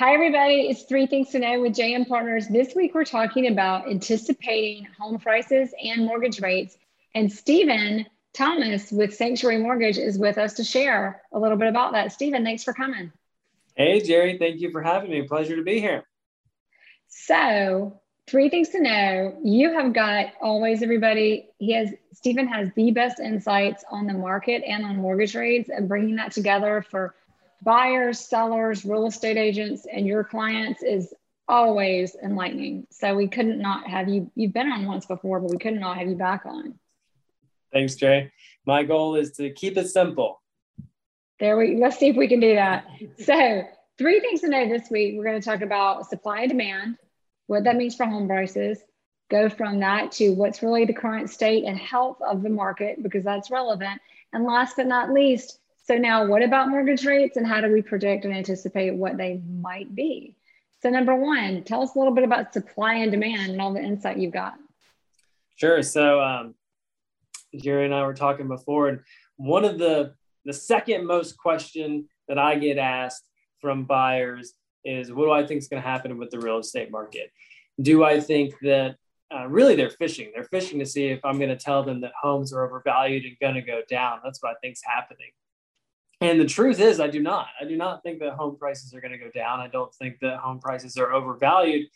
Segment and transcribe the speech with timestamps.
[0.00, 0.70] Hi, everybody.
[0.70, 2.48] It's Three Things to Know with JM Partners.
[2.48, 6.78] This week, we're talking about anticipating home prices and mortgage rates.
[7.14, 11.92] And Stephen Thomas with Sanctuary Mortgage is with us to share a little bit about
[11.92, 12.12] that.
[12.12, 13.12] Stephen, thanks for coming.
[13.76, 14.38] Hey, Jerry.
[14.38, 15.28] Thank you for having me.
[15.28, 16.04] Pleasure to be here.
[17.08, 19.36] So, three things to know.
[19.44, 21.50] You have got always everybody.
[21.58, 25.86] He has Stephen has the best insights on the market and on mortgage rates and
[25.86, 27.14] bringing that together for
[27.62, 31.12] buyers, sellers, real estate agents, and your clients is
[31.48, 32.86] always enlightening.
[32.90, 34.30] So we couldn't not have you.
[34.34, 36.74] You've been on once before, but we could not not have you back on.
[37.72, 38.32] Thanks, Jay.
[38.66, 40.40] My goal is to keep it simple.
[41.38, 41.76] There we.
[41.76, 42.86] Let's see if we can do that.
[43.18, 43.62] So
[43.98, 45.14] three things to know this week.
[45.16, 46.96] We're going to talk about supply and demand,
[47.46, 48.78] what that means for home prices.
[49.30, 53.24] Go from that to what's really the current state and health of the market because
[53.24, 54.00] that's relevant.
[54.32, 55.59] And last but not least,
[55.90, 59.42] so now what about mortgage rates and how do we predict and anticipate what they
[59.60, 60.36] might be?
[60.82, 63.82] So number one, tell us a little bit about supply and demand and all the
[63.82, 64.54] insight you've got.
[65.56, 65.82] Sure.
[65.82, 66.54] So um,
[67.60, 69.00] Jerry and I were talking before, and
[69.36, 70.14] one of the
[70.44, 73.28] the second most question that I get asked
[73.60, 74.54] from buyers
[74.84, 77.32] is, "What do I think is going to happen with the real estate market?
[77.82, 78.94] Do I think that
[79.34, 80.30] uh, really they're fishing?
[80.32, 83.36] They're fishing to see if I'm going to tell them that homes are overvalued and
[83.40, 84.20] going to go down.
[84.22, 85.32] That's what I think is happening.
[86.20, 87.46] And the truth is, I do not.
[87.60, 89.60] I do not think that home prices are going to go down.
[89.60, 91.86] I don't think that home prices are overvalued.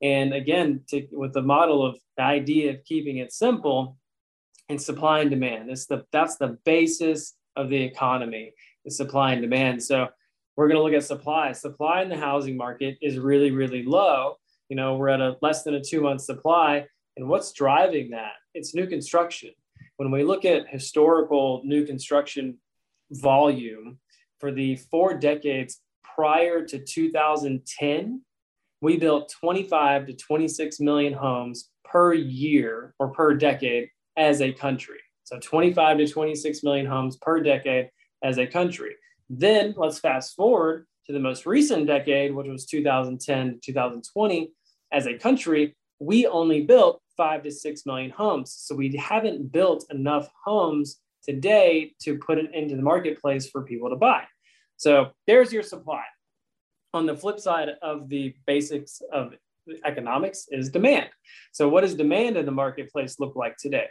[0.00, 3.96] And again, to, with the model of the idea of keeping it simple
[4.68, 8.52] and supply and demand, it's the, that's the basis of the economy,
[8.84, 9.82] the supply and demand.
[9.82, 10.08] So
[10.56, 11.52] we're going to look at supply.
[11.52, 14.36] Supply in the housing market is really, really low.
[14.68, 16.86] You know, we're at a less than a two month supply.
[17.16, 18.34] And what's driving that?
[18.54, 19.50] It's new construction.
[19.96, 22.58] When we look at historical new construction
[23.12, 23.98] volume
[24.38, 25.80] for the four decades
[26.16, 28.22] prior to 2010,
[28.80, 34.98] we built 25 to 26 million homes per year or per decade as a country.
[35.24, 37.90] So 25 to 26 million homes per decade
[38.22, 38.96] as a country.
[39.30, 44.52] Then let's fast forward to the most recent decade, which was 2010 to 2020.
[44.92, 48.52] As a country, we only built five to six million homes.
[48.52, 53.90] So we haven't built enough homes today to put it into the marketplace for people
[53.90, 54.24] to buy.
[54.76, 56.02] So there's your supply.
[56.94, 59.32] On the flip side of the basics of
[59.84, 61.08] economics is demand.
[61.52, 63.86] So, what does demand in the marketplace look like today?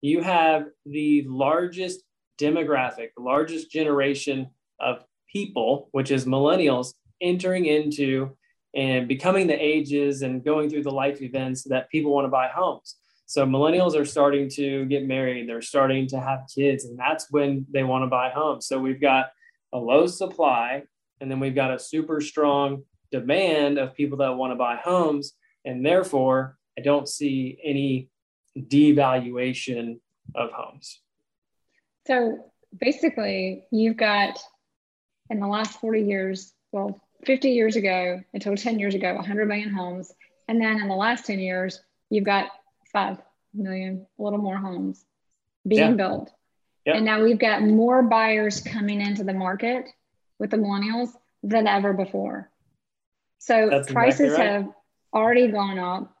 [0.00, 2.02] You have the largest
[2.40, 4.48] demographic, the largest generation
[4.80, 8.36] of people, which is millennials, entering into
[8.74, 12.48] and becoming the ages and going through the life events that people want to buy
[12.48, 12.96] homes.
[13.30, 17.64] So millennials are starting to get married, they're starting to have kids, and that's when
[17.70, 18.66] they want to buy homes.
[18.66, 19.26] So we've got
[19.72, 20.82] a low supply,
[21.20, 22.82] and then we've got a super strong
[23.12, 25.34] demand of people that want to buy homes.
[25.64, 28.08] And therefore, I don't see any
[28.58, 30.00] devaluation
[30.34, 31.00] of homes.
[32.08, 34.40] So basically, you've got
[35.30, 39.72] in the last 40 years, well, 50 years ago until 10 years ago, 100 million
[39.72, 40.12] homes.
[40.48, 41.80] And then in the last 10 years,
[42.10, 42.48] you've got
[42.92, 43.18] five
[43.54, 45.04] million, a little more homes
[45.66, 45.92] being yeah.
[45.92, 46.32] built.
[46.86, 46.96] Yep.
[46.96, 49.88] And now we've got more buyers coming into the market
[50.38, 51.10] with the millennials
[51.42, 52.50] than ever before.
[53.38, 54.52] So That's prices exactly right.
[54.52, 54.68] have
[55.12, 56.14] already gone up.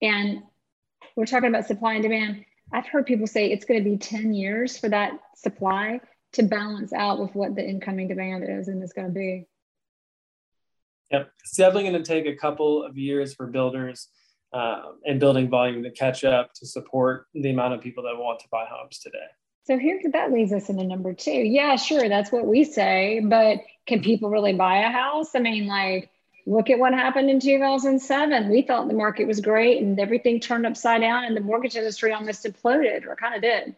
[0.00, 0.42] And
[1.16, 2.44] we're talking about supply and demand.
[2.72, 6.00] I've heard people say it's going to be 10 years for that supply
[6.32, 9.46] to balance out with what the incoming demand is and it's going to be.
[11.10, 11.30] Yep.
[11.40, 14.08] It's definitely going to take a couple of years for builders
[14.52, 18.40] um, and building volume to catch up to support the amount of people that want
[18.40, 19.18] to buy homes today.
[19.64, 21.30] So here that leads us into number two.
[21.30, 25.34] Yeah, sure, that's what we say, but can people really buy a house?
[25.34, 26.10] I mean, like,
[26.46, 28.50] look at what happened in 2007.
[28.50, 32.12] We thought the market was great and everything turned upside down, and the mortgage industry
[32.12, 33.76] almost imploded, or kind of did.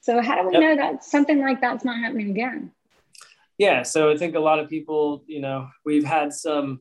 [0.00, 0.62] So how do we yep.
[0.62, 2.72] know that something like that's not happening again?
[3.58, 6.80] Yeah, so I think a lot of people, you know, we've had some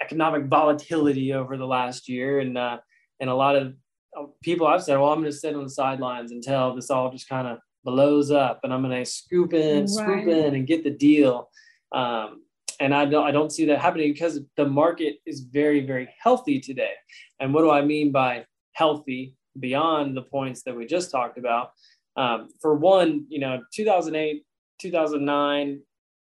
[0.00, 2.78] economic volatility over the last year, and uh,
[3.20, 3.74] and a lot of
[4.16, 7.10] uh, people I've said, well, I'm going to sit on the sidelines until this all
[7.10, 9.88] just kind of blows up, and I'm going to scoop in, right.
[9.88, 11.50] swoop in, and get the deal.
[11.92, 12.42] Um,
[12.80, 16.60] and I don't, I don't see that happening because the market is very, very healthy
[16.60, 16.94] today.
[17.38, 21.72] And what do I mean by healthy beyond the points that we just talked about?
[22.16, 24.44] Um, for one, you know, 2008,
[24.80, 25.80] 2009,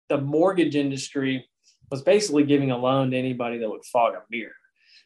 [0.09, 1.47] the mortgage industry
[1.93, 4.49] was basically giving a loan to anybody that would fog a mirror.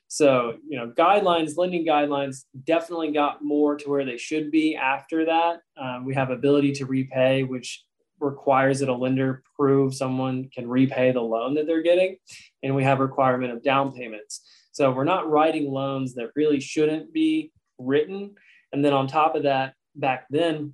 [0.07, 5.25] So, you know, guidelines, lending guidelines definitely got more to where they should be after
[5.25, 5.60] that.
[5.75, 7.84] Um, we have ability to repay, which
[8.22, 12.16] requires that a lender prove someone can repay the loan that they're getting.
[12.63, 14.50] And we have requirement of down payments.
[14.72, 18.36] So we're not writing loans that really shouldn't be written.
[18.72, 20.74] And then on top of that, back then,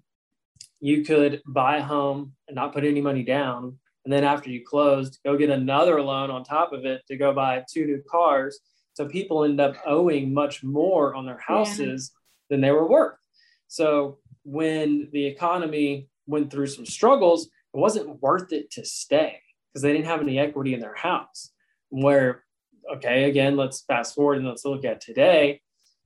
[0.79, 3.79] you could buy a home and not put any money down.
[4.05, 7.33] And then after you closed, go get another loan on top of it to go
[7.33, 8.59] buy two new cars.
[8.93, 12.55] So people end up owing much more on their houses yeah.
[12.55, 13.17] than they were worth.
[13.67, 19.81] So when the economy went through some struggles, it wasn't worth it to stay because
[19.81, 21.51] they didn't have any equity in their house.
[21.89, 22.43] Where,
[22.95, 25.61] okay, again, let's fast forward and let's look at today.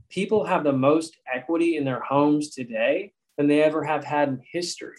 [0.10, 4.42] People have the most equity in their homes today than they ever have had in
[4.50, 4.96] history.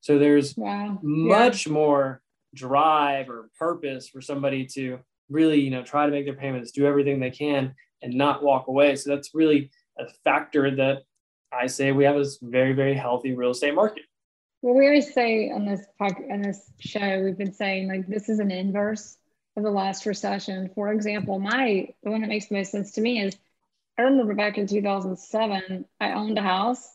[0.00, 0.98] So there's wow.
[1.02, 1.72] much yeah.
[1.72, 2.22] more
[2.54, 6.86] drive or purpose for somebody to really, you know, try to make their payments, do
[6.86, 8.96] everything they can, and not walk away.
[8.96, 11.02] So that's really a factor that
[11.52, 14.04] I say we have a very, very healthy real estate market.
[14.62, 18.28] Well, we always say on this podcast, on this show, we've been saying like this
[18.28, 19.16] is an inverse
[19.56, 20.70] of the last recession.
[20.74, 23.36] For example, my the one that makes the most sense to me is
[23.98, 26.88] I remember back in 2007, I owned a house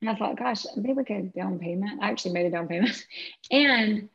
[0.00, 2.02] and I thought, gosh, maybe we could down payment.
[2.02, 3.04] I actually made a down payment.
[3.50, 4.08] And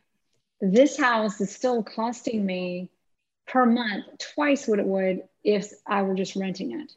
[0.73, 2.89] this house is still costing me
[3.47, 6.91] per month twice what it would if I were just renting it.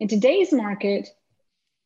[0.00, 1.08] In today's market,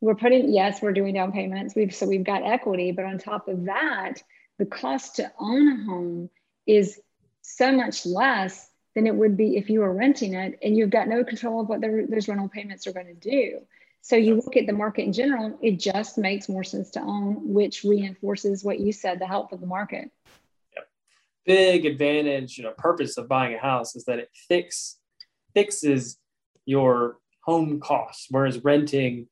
[0.03, 3.49] we're putting yes we're doing down payments we've so we've got equity but on top
[3.49, 4.15] of that
[4.59, 6.29] the cost to own a home
[6.67, 7.01] is
[7.41, 11.09] so much less than it would be if you were renting it and you've got
[11.09, 13.61] no control of what the, those rental payments are going to do
[14.03, 17.53] so you look at the market in general it just makes more sense to own
[17.55, 20.11] which reinforces what you said the health of the market.
[21.45, 24.99] Big advantage you know purpose of buying a house is that it fix
[25.55, 26.19] fixes
[26.67, 29.27] your home costs whereas renting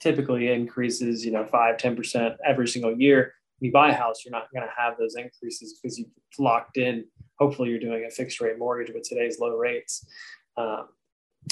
[0.00, 3.34] typically increases, you know, five, 10% every single year.
[3.58, 6.08] When you buy a house, you're not going to have those increases because you've
[6.38, 7.04] locked in.
[7.38, 10.06] Hopefully, you're doing a fixed rate mortgage with today's low rates.
[10.56, 10.88] Um,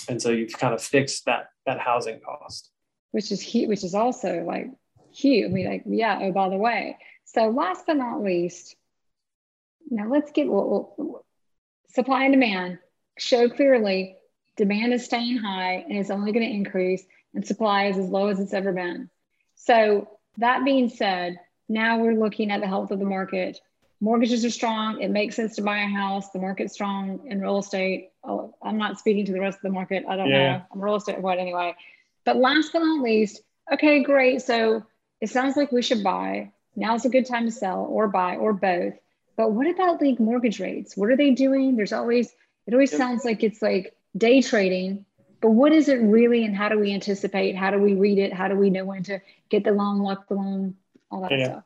[0.08, 2.70] and so you've kind of fixed that that housing cost
[3.12, 4.66] which is huge which is also like
[5.12, 8.76] huge i mean like yeah oh by the way so last but not least
[9.88, 11.24] now let's get well,
[11.88, 12.78] supply and demand
[13.18, 14.16] show clearly
[14.56, 17.04] demand is staying high and it's only going to increase
[17.34, 19.10] and supply is as low as it's ever been.
[19.54, 21.38] So, that being said,
[21.68, 23.58] now we're looking at the health of the market.
[24.00, 25.00] Mortgages are strong.
[25.00, 26.30] It makes sense to buy a house.
[26.30, 28.10] The market's strong in real estate.
[28.22, 30.04] Oh, I'm not speaking to the rest of the market.
[30.08, 30.58] I don't yeah.
[30.58, 30.62] know.
[30.72, 31.74] I'm real estate what anyway.
[32.24, 33.40] But last but not least,
[33.72, 34.42] okay, great.
[34.42, 34.84] So
[35.20, 36.52] it sounds like we should buy.
[36.74, 38.94] Now's a good time to sell or buy or both.
[39.36, 40.96] But what about like mortgage rates?
[40.96, 41.76] What are they doing?
[41.76, 42.32] There's always,
[42.66, 45.04] it always sounds like it's like day trading
[45.40, 48.32] but what is it really and how do we anticipate how do we read it
[48.32, 50.74] how do we know when to get the loan lock the loan
[51.10, 51.44] all that yeah.
[51.44, 51.64] stuff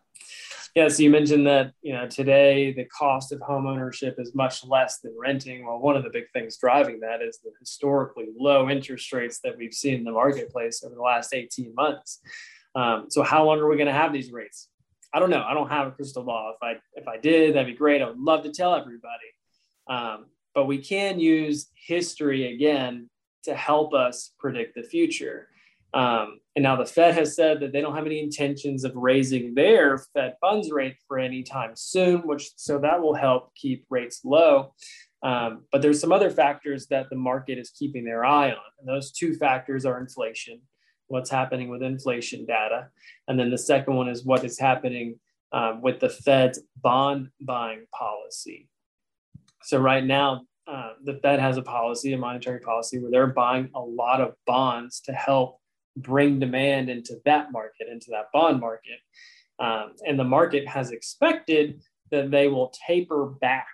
[0.75, 4.64] yeah so you mentioned that you know today the cost of home ownership is much
[4.64, 8.69] less than renting well one of the big things driving that is the historically low
[8.69, 12.20] interest rates that we've seen in the marketplace over the last 18 months
[12.77, 14.69] um, so how long are we going to have these rates
[15.12, 15.44] i don't know.
[15.46, 16.55] I don't have a crystal ball.
[16.55, 18.02] If i if i did that'd be great.
[18.02, 19.31] I would love to tell everybody.
[19.88, 23.08] Um, but we can use history again
[23.44, 25.48] to help us predict the future.
[25.93, 29.55] Um, and now the Fed has said that they don't have any intentions of raising
[29.55, 34.20] their Fed funds rate for any time soon, which so that will help keep rates
[34.24, 34.74] low.
[35.22, 38.88] Um, but there's some other factors that the market is keeping their eye on, and
[38.88, 40.60] those two factors are inflation,
[41.10, 42.88] what's happening with inflation data,
[43.29, 45.19] and then the second one is what is happening
[45.52, 48.69] um, with the Fed's bond buying policy.
[49.62, 53.70] So right now, uh, the Fed has a policy, a monetary policy, where they're buying
[53.74, 55.58] a lot of bonds to help
[55.96, 59.00] bring demand into that market, into that bond market.
[59.58, 63.67] Um, and the market has expected that they will taper back,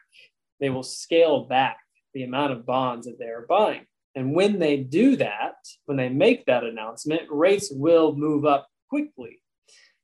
[0.59, 1.76] they will scale back
[2.14, 3.87] the amount of bonds that they are buying.
[4.14, 5.46] And when they do that,
[5.87, 9.43] when they make that announcement, rates will move up quickly.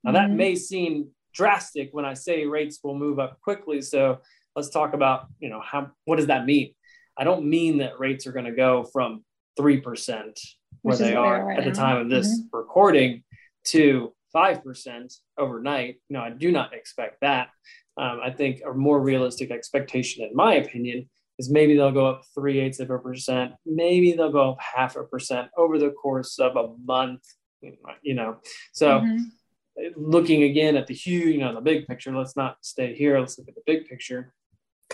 [0.05, 0.37] Now, that mm-hmm.
[0.37, 3.81] may seem drastic when I say rates will move up quickly.
[3.81, 4.19] So
[4.55, 6.75] let's talk about, you know, how what does that mean?
[7.17, 9.25] I don't mean that rates are going to go from
[9.59, 10.39] 3%
[10.83, 12.57] where they are right at the time of this mm-hmm.
[12.57, 13.23] recording
[13.65, 15.97] to 5% overnight.
[16.09, 17.49] No, I do not expect that.
[17.97, 21.09] Um, I think a more realistic expectation, in my opinion,
[21.43, 24.97] is maybe they'll go up three eighths of a percent, maybe they'll go up half
[24.97, 27.23] a percent over the course of a month,
[28.03, 28.37] you know.
[28.73, 29.21] So mm-hmm.
[29.97, 33.19] looking again at the huge, you know, the big picture, let's not stay here.
[33.19, 34.33] Let's look at the big picture.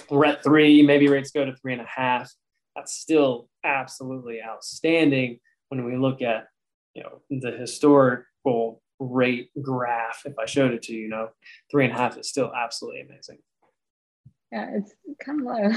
[0.09, 2.33] We're at three, maybe rates go to three and a half.
[2.75, 6.47] That's still absolutely outstanding when we look at,
[6.95, 10.23] you know, the historical rate graph.
[10.25, 11.29] If I showed it to you, you know,
[11.71, 13.39] three and a half is still absolutely amazing.
[14.51, 15.71] Yeah, it's kind of low.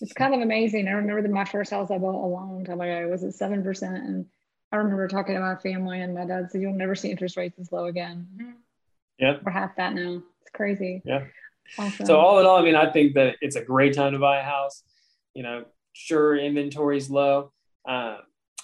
[0.00, 0.88] It's kind of amazing.
[0.88, 3.62] I remember that my first house I bought a long time ago was at seven
[3.62, 4.26] percent, and
[4.72, 7.56] I remember talking to my family, and my dad said, "You'll never see interest rates
[7.58, 8.56] this low again."
[9.18, 10.22] Yeah, we're half that now.
[10.40, 11.02] It's crazy.
[11.04, 11.24] Yeah.
[11.78, 12.06] Awesome.
[12.06, 14.40] So all in all, I mean, I think that it's a great time to buy
[14.40, 14.82] a house.
[15.34, 17.52] You know, sure, inventory's low,
[17.86, 18.18] um,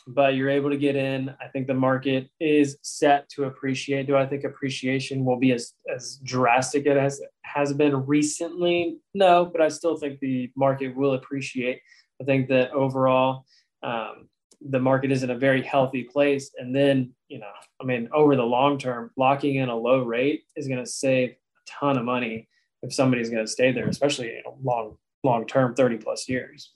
[0.07, 1.35] but you're able to get in.
[1.41, 4.07] I think the market is set to appreciate.
[4.07, 8.99] Do I think appreciation will be as as drastic as it has been recently?
[9.15, 11.81] No, but I still think the market will appreciate.
[12.21, 13.45] I think that overall,
[13.83, 14.29] um,
[14.61, 16.51] the market is in a very healthy place.
[16.57, 20.45] And then, you know, I mean, over the long term, locking in a low rate
[20.55, 21.35] is going to save a
[21.67, 22.49] ton of money
[22.83, 26.73] if somebody's going to stay there, especially you know, long long term, thirty plus years.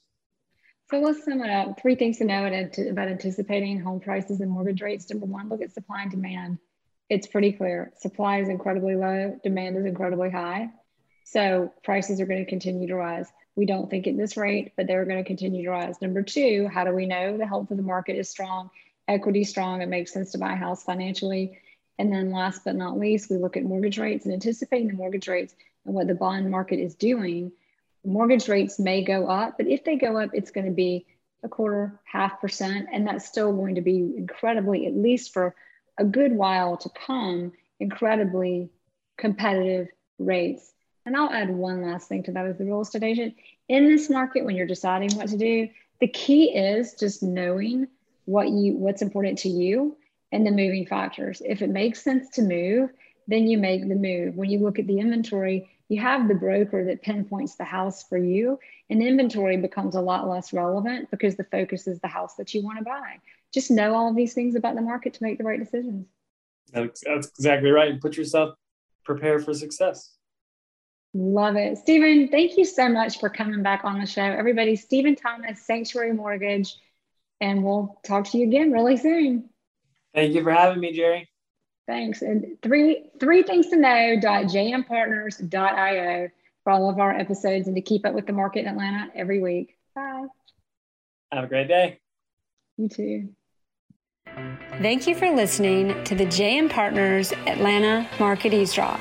[0.91, 1.81] So let's sum it up.
[1.81, 5.09] Three things to know about anticipating home prices and mortgage rates.
[5.09, 6.59] Number one, look at supply and demand.
[7.09, 7.93] It's pretty clear.
[7.99, 10.71] Supply is incredibly low, demand is incredibly high.
[11.23, 13.29] So prices are going to continue to rise.
[13.55, 16.03] We don't think at this rate, but they're going to continue to rise.
[16.03, 18.71] Number two, how do we know the health of the market is strong,
[19.07, 21.57] equity strong, it makes sense to buy a house financially?
[22.01, 25.29] And then last but not least, we look at mortgage rates and anticipating the mortgage
[25.29, 25.55] rates
[25.87, 27.53] and what the bond market is doing
[28.05, 31.07] mortgage rates may go up, but if they go up, it's going to be
[31.43, 35.55] a quarter, half percent, and that's still going to be incredibly, at least for
[35.99, 38.71] a good while to come, incredibly
[39.17, 39.89] competitive
[40.19, 40.73] rates.
[41.07, 43.35] And I'll add one last thing to that as the real estate agent.
[43.69, 45.69] In this market, when you're deciding what to do,
[46.01, 47.89] the key is just knowing
[48.25, 49.97] what you what's important to you
[50.33, 51.43] and the moving factors.
[51.45, 52.91] If it makes sense to move,
[53.27, 54.37] then you make the move.
[54.37, 58.17] When you look at the inventory, you have the broker that pinpoints the house for
[58.17, 62.55] you, and inventory becomes a lot less relevant because the focus is the house that
[62.55, 63.19] you want to buy.
[63.53, 66.07] Just know all of these things about the market to make the right decisions.
[66.73, 67.91] That's, that's exactly right.
[67.91, 68.55] And put yourself
[69.05, 70.15] prepare for success.
[71.13, 71.77] Love it.
[71.79, 74.23] Stephen, thank you so much for coming back on the show.
[74.23, 76.77] Everybody, Stephen Thomas, Sanctuary Mortgage,
[77.41, 79.51] and we'll talk to you again really soon.
[80.15, 81.30] Thank you for having me, Jerry.
[81.91, 82.23] Thanks.
[82.23, 86.29] And three three things to know know.jmpartners.io
[86.63, 89.41] for all of our episodes and to keep up with the market in Atlanta every
[89.41, 89.77] week.
[89.97, 90.27] Bye.
[91.33, 91.99] Have a great day.
[92.77, 93.31] You too.
[94.81, 99.01] Thank you for listening to the JM Partners Atlanta Market Eavesdrop.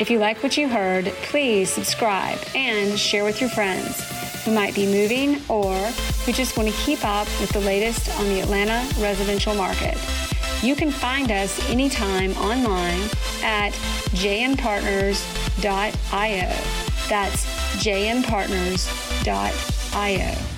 [0.00, 4.02] If you like what you heard, please subscribe and share with your friends
[4.44, 5.76] who might be moving or
[6.24, 9.96] who just want to keep up with the latest on the Atlanta residential market.
[10.62, 13.02] You can find us anytime online
[13.42, 13.72] at
[14.12, 16.48] jmpartners.io.
[17.08, 17.44] That's
[17.84, 20.55] jmpartners.io.